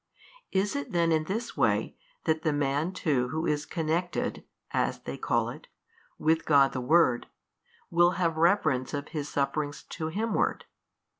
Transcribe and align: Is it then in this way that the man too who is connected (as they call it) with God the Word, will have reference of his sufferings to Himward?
Is 0.51 0.75
it 0.75 0.93
then 0.93 1.11
in 1.11 1.25
this 1.25 1.55
way 1.55 1.95
that 2.23 2.41
the 2.41 2.51
man 2.51 2.91
too 2.91 3.27
who 3.29 3.45
is 3.45 3.67
connected 3.67 4.43
(as 4.71 5.01
they 5.03 5.15
call 5.15 5.49
it) 5.49 5.67
with 6.17 6.43
God 6.43 6.71
the 6.71 6.81
Word, 6.81 7.27
will 7.91 8.13
have 8.17 8.35
reference 8.35 8.95
of 8.95 9.09
his 9.09 9.29
sufferings 9.29 9.83
to 9.83 10.09
Himward? 10.09 10.63